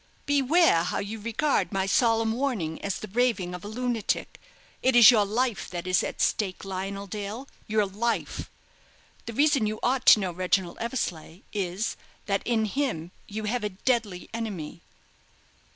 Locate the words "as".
2.83-2.97